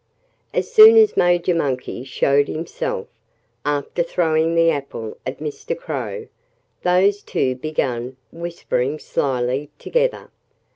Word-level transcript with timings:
As 0.51 0.73
soon 0.73 0.97
as 0.97 1.15
Major 1.15 1.53
Monkey 1.53 2.03
showed 2.03 2.47
himself, 2.47 3.07
after 3.63 4.01
throwing 4.01 4.55
the 4.55 4.71
apple 4.71 5.15
at 5.27 5.37
Mr. 5.37 5.77
Crow, 5.77 6.25
those 6.81 7.21
two 7.21 7.53
began 7.53 8.17
whispering 8.31 8.97
slyly 8.97 9.69
together. 9.77 10.31